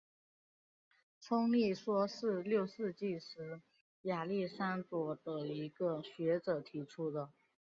[1.19, 3.61] 冲力说是六世纪时
[4.01, 7.29] 亚历山卓的一个学者提出的。